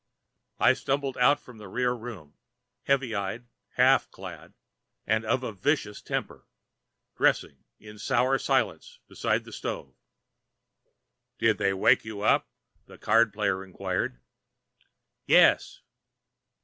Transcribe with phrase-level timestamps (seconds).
[0.57, 2.33] I stumbled out from the rear room,
[2.85, 4.55] heavy eyed, half clad,
[5.05, 6.47] and of a vicious temper,
[7.15, 9.93] dressing in sour silence beside the stove.
[11.37, 12.49] "Did they wake you up?"
[12.87, 14.19] the card player inquired.
[15.27, 15.83] "Yes."